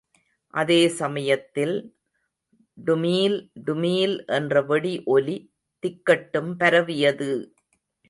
[0.53, 1.75] அதே சமயத்தில்....
[2.77, 5.37] டுமீல், டுமீல் என்ற வெடி ஒலி
[5.83, 7.33] திக்கெட்டும் பரவியது!